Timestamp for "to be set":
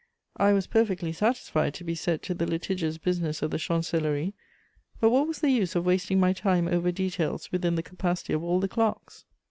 1.75-2.23